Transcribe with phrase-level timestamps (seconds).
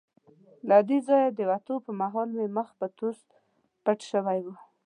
[0.67, 3.19] له دې ځایه د وتو پر مهال مې مخ په توس
[3.83, 4.53] پټ شوی وو.